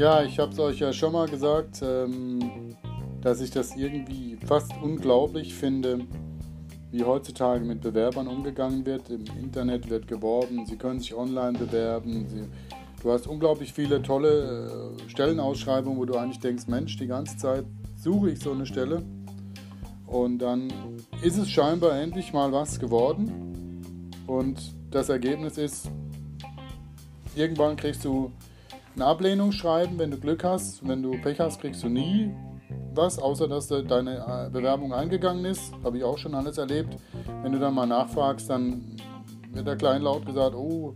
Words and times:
Ja, 0.00 0.22
ich 0.22 0.38
habe 0.38 0.50
es 0.50 0.58
euch 0.58 0.78
ja 0.78 0.94
schon 0.94 1.12
mal 1.12 1.28
gesagt, 1.28 1.82
ähm, 1.82 2.74
dass 3.20 3.42
ich 3.42 3.50
das 3.50 3.76
irgendwie 3.76 4.38
fast 4.46 4.72
unglaublich 4.82 5.52
finde, 5.52 6.06
wie 6.90 7.04
heutzutage 7.04 7.62
mit 7.66 7.82
Bewerbern 7.82 8.26
umgegangen 8.26 8.86
wird. 8.86 9.10
Im 9.10 9.26
Internet 9.38 9.90
wird 9.90 10.08
geworben, 10.08 10.64
sie 10.64 10.76
können 10.76 11.00
sich 11.00 11.14
online 11.14 11.58
bewerben. 11.58 12.26
Sie, 12.28 12.44
du 13.02 13.12
hast 13.12 13.26
unglaublich 13.26 13.74
viele 13.74 14.00
tolle 14.00 14.94
äh, 15.06 15.10
Stellenausschreibungen, 15.10 15.98
wo 15.98 16.06
du 16.06 16.16
eigentlich 16.16 16.40
denkst, 16.40 16.66
Mensch, 16.66 16.96
die 16.96 17.06
ganze 17.06 17.36
Zeit 17.36 17.66
suche 17.96 18.30
ich 18.30 18.40
so 18.40 18.52
eine 18.52 18.64
Stelle. 18.64 19.02
Und 20.06 20.38
dann 20.38 20.72
ist 21.20 21.36
es 21.36 21.50
scheinbar 21.50 22.00
endlich 22.00 22.32
mal 22.32 22.52
was 22.52 22.80
geworden. 22.80 24.10
Und 24.26 24.79
das 24.90 25.08
Ergebnis 25.08 25.58
ist, 25.58 25.90
irgendwann 27.34 27.76
kriegst 27.76 28.04
du 28.04 28.32
eine 28.94 29.06
Ablehnung 29.06 29.52
schreiben, 29.52 29.98
wenn 29.98 30.10
du 30.10 30.18
Glück 30.18 30.44
hast. 30.44 30.86
Wenn 30.86 31.02
du 31.02 31.12
Pech 31.22 31.38
hast, 31.40 31.60
kriegst 31.60 31.82
du 31.82 31.88
nie 31.88 32.34
was, 32.94 33.18
außer 33.18 33.46
dass 33.46 33.68
deine 33.68 34.46
äh, 34.46 34.50
Bewerbung 34.50 34.92
eingegangen 34.92 35.44
ist. 35.44 35.72
Habe 35.84 35.98
ich 35.98 36.04
auch 36.04 36.18
schon 36.18 36.34
alles 36.34 36.58
erlebt. 36.58 36.96
Wenn 37.42 37.52
du 37.52 37.58
dann 37.58 37.74
mal 37.74 37.86
nachfragst, 37.86 38.50
dann 38.50 38.96
wird 39.52 39.66
da 39.66 39.76
kleinlaut 39.76 40.26
gesagt, 40.26 40.54
oh, 40.54 40.94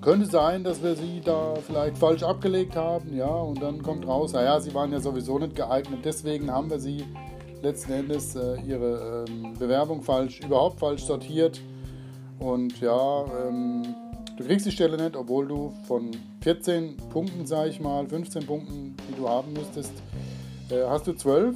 könnte 0.00 0.26
sein, 0.26 0.64
dass 0.64 0.82
wir 0.82 0.96
sie 0.96 1.20
da 1.20 1.54
vielleicht 1.64 1.96
falsch 1.96 2.22
abgelegt 2.24 2.74
haben, 2.74 3.14
ja, 3.16 3.28
und 3.28 3.62
dann 3.62 3.82
kommt 3.82 4.04
raus, 4.04 4.32
naja, 4.32 4.58
sie 4.58 4.74
waren 4.74 4.90
ja 4.90 4.98
sowieso 4.98 5.38
nicht 5.38 5.54
geeignet, 5.54 6.00
deswegen 6.04 6.50
haben 6.50 6.68
wir 6.70 6.80
sie 6.80 7.04
letzten 7.62 7.92
Endes 7.92 8.34
äh, 8.34 8.60
ihre 8.62 9.24
ähm, 9.28 9.54
Bewerbung 9.56 10.02
falsch, 10.02 10.40
überhaupt 10.40 10.80
falsch 10.80 11.04
sortiert. 11.04 11.60
Und 12.42 12.80
ja, 12.80 13.24
ähm, 13.46 13.94
Du 14.36 14.44
kriegst 14.44 14.64
die 14.64 14.72
Stelle 14.72 14.96
nicht, 14.96 15.14
obwohl 15.14 15.46
du 15.46 15.72
von 15.86 16.10
14 16.40 16.96
Punkten, 17.10 17.46
sage 17.46 17.68
ich 17.68 17.80
mal, 17.80 18.06
15 18.08 18.46
Punkten, 18.46 18.96
die 19.08 19.14
du 19.14 19.28
haben 19.28 19.52
müsstest, 19.52 19.92
äh, 20.70 20.84
hast 20.88 21.06
du 21.06 21.12
12. 21.12 21.54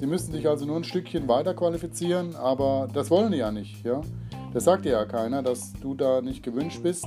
Die 0.00 0.06
müssen 0.06 0.32
dich 0.32 0.48
also 0.48 0.64
nur 0.64 0.76
ein 0.76 0.84
Stückchen 0.84 1.26
weiter 1.26 1.52
qualifizieren, 1.52 2.36
aber 2.36 2.88
das 2.94 3.10
wollen 3.10 3.32
die 3.32 3.38
ja 3.38 3.50
nicht. 3.50 3.84
Ja? 3.84 4.00
Das 4.54 4.64
sagt 4.64 4.84
dir 4.84 4.92
ja 4.92 5.04
keiner, 5.04 5.42
dass 5.42 5.72
du 5.74 5.94
da 5.94 6.22
nicht 6.22 6.44
gewünscht 6.44 6.82
bist. 6.82 7.06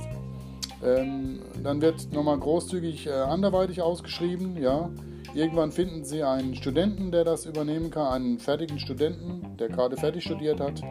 Ähm, 0.84 1.40
dann 1.62 1.80
wird 1.80 2.12
nochmal 2.12 2.38
großzügig 2.38 3.06
äh, 3.06 3.12
anderweitig 3.12 3.80
ausgeschrieben. 3.80 4.60
Ja? 4.60 4.90
Irgendwann 5.34 5.72
finden 5.72 6.04
sie 6.04 6.22
einen 6.22 6.54
Studenten, 6.54 7.10
der 7.10 7.24
das 7.24 7.46
übernehmen 7.46 7.90
kann, 7.90 8.12
einen 8.12 8.38
fertigen 8.38 8.78
Studenten, 8.78 9.56
der 9.58 9.68
gerade 9.68 9.96
fertig 9.96 10.24
studiert 10.24 10.60
hat 10.60 10.82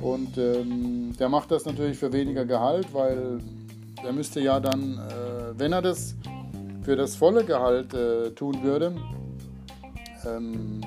und 0.00 0.38
ähm, 0.38 1.14
der 1.18 1.28
macht 1.28 1.50
das 1.50 1.64
natürlich 1.64 1.98
für 1.98 2.12
weniger 2.12 2.44
Gehalt, 2.44 2.92
weil 2.92 3.40
der 4.02 4.12
müsste 4.12 4.40
ja 4.40 4.60
dann, 4.60 4.98
äh, 4.98 5.58
wenn 5.58 5.72
er 5.72 5.82
das 5.82 6.14
für 6.82 6.96
das 6.96 7.16
volle 7.16 7.44
Gehalt 7.44 7.92
äh, 7.94 8.30
tun 8.30 8.62
würde, 8.62 8.94
ähm, 10.26 10.80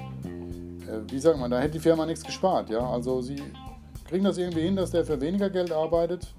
äh, 0.87 1.11
wie 1.11 1.19
sagt 1.19 1.37
man, 1.39 1.51
da 1.51 1.59
hätte 1.59 1.73
die 1.73 1.79
Firma 1.79 2.05
nichts 2.05 2.23
gespart. 2.23 2.69
Ja? 2.69 2.89
Also 2.89 3.21
sie 3.21 3.41
kriegen 4.07 4.23
das 4.23 4.37
irgendwie 4.37 4.61
hin, 4.61 4.75
dass 4.75 4.91
der 4.91 5.05
für 5.05 5.19
weniger 5.19 5.49
Geld 5.49 5.71
arbeitet, 5.71 6.33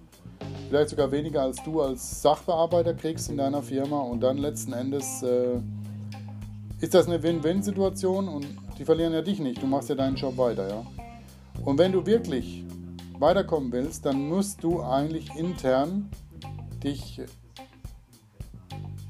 vielleicht 0.69 0.91
sogar 0.91 1.13
weniger 1.13 1.43
als 1.43 1.63
du 1.63 1.81
als 1.83 2.23
Sachbearbeiter 2.23 2.95
kriegst 2.95 3.31
in 3.31 3.37
deiner 3.37 3.63
Firma 3.63 4.01
und 4.01 4.21
dann 4.21 4.39
letzten 4.39 4.73
Endes 4.73 5.23
äh, 5.23 5.61
ist 6.81 6.95
das 6.95 7.07
eine 7.07 7.23
Win-Win-Situation 7.23 8.29
und 8.29 8.47
die 8.79 8.85
verlieren 8.85 9.13
ja 9.13 9.23
dich 9.23 9.39
nicht, 9.39 9.63
du 9.63 9.67
machst 9.67 9.89
ja 9.91 9.95
deinen 9.95 10.17
Job 10.17 10.37
weiter. 10.37 10.69
Ja? 10.69 11.02
Und 11.65 11.79
wenn 11.79 11.93
du 11.93 12.05
wirklich 12.05 12.65
weiterkommen 13.19 13.71
willst, 13.73 14.05
dann 14.05 14.29
musst 14.29 14.65
du 14.65 14.83
eigentlich 14.83 15.35
intern 15.37 16.11
dich 16.83 17.21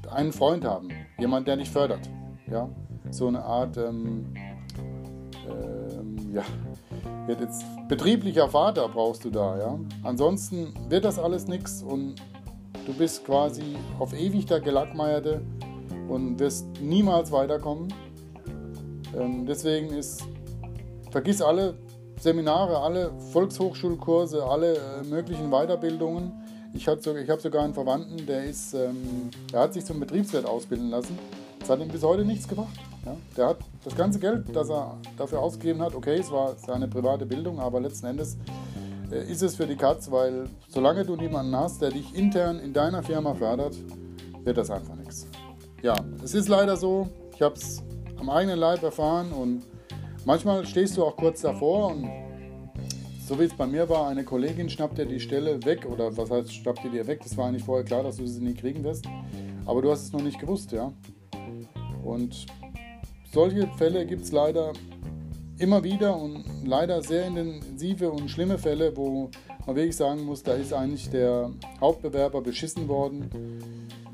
einen 0.09 0.31
Freund 0.31 0.63
haben, 0.63 0.89
jemand, 1.17 1.47
der 1.47 1.57
dich 1.57 1.69
fördert. 1.69 2.07
Ja? 2.47 2.69
So 3.09 3.27
eine 3.27 3.43
Art, 3.43 3.77
ähm, 3.77 4.33
ähm, 5.49 6.15
ja, 6.31 6.43
wird 7.25 7.41
jetzt 7.41 7.65
betrieblicher 7.87 8.47
Vater 8.47 8.87
brauchst 8.87 9.25
du 9.25 9.31
da. 9.31 9.57
Ja? 9.57 9.79
Ansonsten 10.03 10.73
wird 10.89 11.05
das 11.05 11.17
alles 11.17 11.47
nichts 11.47 11.81
und 11.81 12.15
du 12.85 12.93
bist 12.93 13.25
quasi 13.25 13.75
auf 13.97 14.13
ewig 14.13 14.45
der 14.45 14.59
Gelackmeierte 14.59 15.41
und 16.07 16.37
wirst 16.37 16.67
niemals 16.79 17.31
weiterkommen. 17.31 17.91
Ähm, 19.17 19.47
deswegen 19.47 19.87
ist, 19.87 20.27
vergiss 21.09 21.41
alle 21.41 21.77
Seminare, 22.19 22.79
alle 22.79 23.11
Volkshochschulkurse, 23.31 24.43
alle 24.43 24.75
äh, 24.75 25.03
möglichen 25.09 25.49
Weiterbildungen. 25.49 26.31
Ich 26.73 26.87
habe 26.87 27.01
sogar, 27.01 27.23
hab 27.27 27.41
sogar 27.41 27.63
einen 27.63 27.73
Verwandten, 27.73 28.25
der, 28.25 28.45
ist, 28.45 28.73
ähm, 28.73 29.29
der 29.51 29.61
hat 29.61 29.73
sich 29.73 29.85
zum 29.85 29.99
Betriebswirt 29.99 30.45
ausbilden 30.45 30.89
lassen. 30.89 31.17
Das 31.59 31.69
hat 31.69 31.79
ihm 31.79 31.87
bis 31.87 32.03
heute 32.03 32.25
nichts 32.25 32.47
gebracht. 32.47 32.73
Ja? 33.05 33.15
Der 33.37 33.47
hat 33.47 33.57
das 33.83 33.95
ganze 33.95 34.19
Geld, 34.19 34.55
das 34.55 34.69
er 34.69 34.97
dafür 35.17 35.39
ausgegeben 35.39 35.81
hat, 35.81 35.95
okay, 35.95 36.15
es 36.15 36.31
war 36.31 36.55
seine 36.55 36.87
private 36.87 37.25
Bildung, 37.25 37.59
aber 37.59 37.79
letzten 37.79 38.07
Endes 38.07 38.37
äh, 39.11 39.31
ist 39.31 39.43
es 39.43 39.55
für 39.55 39.67
die 39.67 39.75
Katz, 39.75 40.09
weil 40.09 40.49
solange 40.69 41.05
du 41.05 41.15
niemanden 41.15 41.55
hast, 41.55 41.81
der 41.81 41.91
dich 41.91 42.15
intern 42.15 42.59
in 42.59 42.73
deiner 42.73 43.03
Firma 43.03 43.33
fördert, 43.33 43.75
wird 44.43 44.57
das 44.57 44.69
einfach 44.69 44.95
nichts. 44.95 45.27
Ja, 45.81 45.95
es 46.23 46.33
ist 46.33 46.47
leider 46.47 46.77
so. 46.77 47.09
Ich 47.35 47.41
habe 47.41 47.55
es 47.55 47.83
am 48.17 48.29
eigenen 48.29 48.57
Leib 48.57 48.83
erfahren 48.83 49.31
und 49.31 49.63
Manchmal 50.25 50.65
stehst 50.65 50.95
du 50.95 51.03
auch 51.03 51.17
kurz 51.17 51.41
davor 51.41 51.91
und 51.91 52.09
so 53.27 53.37
wie 53.39 53.43
es 53.43 53.53
bei 53.53 53.67
mir 53.67 53.87
war, 53.89 54.07
eine 54.07 54.23
Kollegin 54.23 54.69
schnappt 54.69 54.97
dir 54.97 55.05
die 55.05 55.19
Stelle 55.19 55.63
weg 55.65 55.85
oder 55.85 56.15
was 56.15 56.31
heißt 56.31 56.53
schnappt 56.53 56.83
dir 56.83 56.91
die 56.91 57.05
weg? 57.05 57.19
Das 57.23 57.35
war 57.35 57.47
eigentlich 57.47 57.63
vorher 57.63 57.83
klar, 57.83 58.03
dass 58.03 58.17
du 58.17 58.25
sie 58.25 58.41
nie 58.41 58.53
kriegen 58.53 58.83
wirst, 58.83 59.05
aber 59.65 59.81
du 59.81 59.91
hast 59.91 60.03
es 60.03 60.13
noch 60.13 60.21
nicht 60.21 60.39
gewusst, 60.39 60.71
ja. 60.71 60.93
Und 62.03 62.45
solche 63.33 63.67
Fälle 63.77 64.05
gibt 64.05 64.23
es 64.23 64.31
leider 64.31 64.71
immer 65.57 65.83
wieder 65.83 66.15
und 66.15 66.45
leider 66.65 67.01
sehr 67.01 67.27
intensive 67.27 68.09
und 68.09 68.29
schlimme 68.29 68.57
Fälle, 68.57 68.95
wo 68.95 69.29
man 69.65 69.75
wirklich 69.75 69.95
sagen 69.95 70.23
muss, 70.23 70.43
da 70.43 70.53
ist 70.53 70.73
eigentlich 70.73 71.09
der 71.09 71.51
Hauptbewerber 71.81 72.41
beschissen 72.41 72.87
worden, 72.87 73.29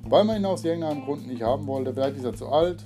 weil 0.03 0.24
man 0.24 0.38
ihn 0.38 0.46
aus 0.46 0.64
irgendeinem 0.64 1.03
Grund 1.06 1.28
nicht 1.28 1.44
haben 1.44 1.68
wollte. 1.68 1.94
Vielleicht 1.94 2.18
ist 2.18 2.26
er 2.26 2.36
zu 2.36 2.47
alt, 2.47 2.84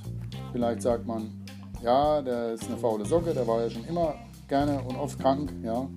vielleicht 0.51 0.81
sagt 0.81 1.05
man, 1.05 1.42
ja, 1.83 2.21
der 2.21 2.53
ist 2.53 2.67
eine 2.67 2.77
faule 2.77 3.05
Socke, 3.05 3.33
der 3.33 3.47
war 3.47 3.61
ja 3.61 3.69
schon 3.69 3.85
immer 3.85 4.15
gerne 4.47 4.81
und 4.81 4.95
oft 4.95 5.19
krank, 5.19 5.53
ja. 5.63 5.87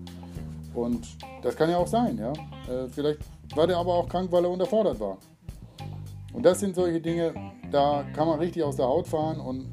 Und 0.75 1.07
das 1.43 1.57
kann 1.57 1.71
ja 1.71 1.79
auch 1.79 1.87
sein, 1.87 2.19
ja. 2.19 2.33
Äh, 2.33 2.89
vielleicht 2.91 3.21
war 3.55 3.67
der 3.67 3.79
aber 3.79 3.95
auch 3.95 4.07
krank, 4.09 4.31
weil 4.33 4.45
er 4.45 4.51
unterfordert 4.51 5.01
war. 5.01 5.17
Und 6.33 6.45
das 6.45 6.61
sind 6.61 6.75
solche 6.75 7.01
Dinge, 7.01 7.33
da 7.71 8.05
kann 8.15 8.29
man 8.29 8.39
richtig 8.39 8.63
aus 8.63 8.77
der 8.77 8.87
Haut 8.87 9.07
fahren 9.07 9.41
und 9.41 9.67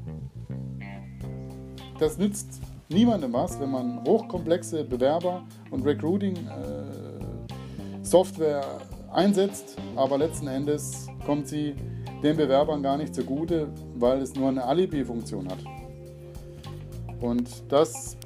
das 1.98 2.16
nützt 2.16 2.62
niemandem 2.88 3.30
was, 3.32 3.58
wenn 3.60 3.70
man 3.70 4.02
hochkomplexe 4.06 4.84
Bewerber 4.84 5.42
und 5.70 5.84
Recruiting-Software 5.84 8.60
äh, 8.60 9.12
einsetzt, 9.12 9.76
aber 9.96 10.16
letzten 10.18 10.48
Endes 10.48 11.06
kommt 11.26 11.48
sie 11.48 11.74
den 12.22 12.36
Bewerbern 12.36 12.82
gar 12.82 12.96
nicht 12.96 13.14
zugute, 13.14 13.68
weil 13.96 14.22
es 14.22 14.34
nur 14.34 14.48
eine 14.48 14.64
Alibi-Funktion 14.64 15.48
hat. 15.48 15.58
Und 17.24 17.72
das 17.72 18.18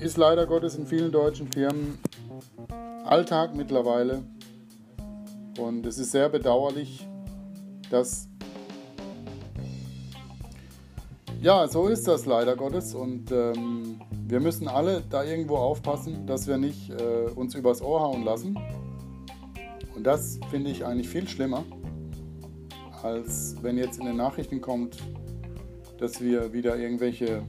ist 0.00 0.16
leider 0.16 0.46
Gottes 0.46 0.74
in 0.76 0.86
vielen 0.86 1.12
deutschen 1.12 1.52
Firmen 1.52 1.98
Alltag 3.04 3.54
mittlerweile. 3.54 4.22
Und 5.58 5.84
es 5.84 5.98
ist 5.98 6.12
sehr 6.12 6.30
bedauerlich, 6.30 7.06
dass 7.90 8.26
ja, 11.42 11.68
so 11.68 11.88
ist 11.88 12.08
das 12.08 12.24
leider 12.24 12.56
Gottes. 12.56 12.94
Und 12.94 13.30
ähm, 13.32 14.00
wir 14.26 14.40
müssen 14.40 14.66
alle 14.66 15.02
da 15.10 15.22
irgendwo 15.22 15.56
aufpassen, 15.56 16.26
dass 16.26 16.46
wir 16.46 16.56
nicht 16.56 16.88
äh, 16.88 17.30
uns 17.34 17.54
übers 17.54 17.82
Ohr 17.82 18.00
hauen 18.00 18.24
lassen. 18.24 18.58
Und 19.94 20.04
das 20.04 20.40
finde 20.48 20.70
ich 20.70 20.86
eigentlich 20.86 21.10
viel 21.10 21.28
schlimmer, 21.28 21.64
als 23.02 23.56
wenn 23.60 23.76
jetzt 23.76 24.00
in 24.00 24.06
den 24.06 24.16
Nachrichten 24.16 24.62
kommt, 24.62 24.96
dass 25.98 26.22
wir 26.22 26.54
wieder 26.54 26.78
irgendwelche 26.78 27.42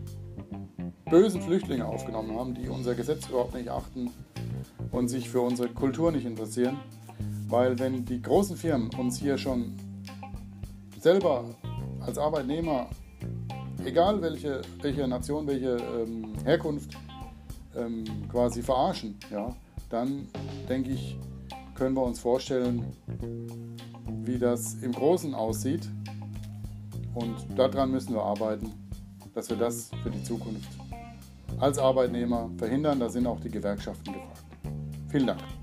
bösen 1.09 1.42
Flüchtlinge 1.42 1.86
aufgenommen 1.86 2.38
haben, 2.38 2.54
die 2.54 2.68
unser 2.68 2.95
Gesetz 2.95 3.27
überhaupt 3.30 3.54
nicht 3.54 3.69
achten 3.69 4.12
und 4.92 5.07
sich 5.07 5.30
für 5.30 5.42
unsere 5.42 5.69
Kultur 5.69 6.12
nicht 6.12 6.25
interessieren. 6.25 6.77
Weil 7.48 7.80
wenn 7.80 8.06
die 8.06 8.21
großen 8.21 8.57
Firmen 8.57 8.89
uns 8.98 9.18
hier 9.18 9.38
schon 9.38 9.74
selber 11.00 11.45
als 12.01 12.18
Arbeitnehmer, 12.18 12.88
egal 13.86 14.21
welche, 14.21 14.62
welche 14.81 15.07
Nation, 15.07 15.48
welche 15.48 15.77
ähm, 15.77 16.33
Herkunft, 16.44 16.98
ähm, 17.75 18.04
quasi 18.30 18.62
verarschen, 18.62 19.18
ja, 19.31 19.56
dann 19.89 20.27
denke 20.68 20.92
ich, 20.92 21.18
können 21.75 21.95
wir 21.95 22.04
uns 22.04 22.19
vorstellen, 22.19 22.86
wie 24.24 24.38
das 24.38 24.75
im 24.81 24.92
Großen 24.92 25.33
aussieht. 25.33 25.88
Und 27.13 27.36
daran 27.56 27.92
müssen 27.92 28.13
wir 28.13 28.24
arbeiten, 28.24 28.74
dass 29.33 29.50
wir 29.50 29.57
das 29.57 29.89
für 30.04 30.09
die 30.09 30.24
Zukunft 30.24 30.87
als 31.59 31.77
Arbeitnehmer 31.80 32.50
verhindern. 32.57 33.00
Da 33.00 33.09
sind 33.09 33.27
auch 33.27 33.39
die 33.39 33.50
Gewerkschaften 33.50 34.13
gefragt. 34.13 34.44
Vielen 35.09 35.27
Dank. 35.27 35.56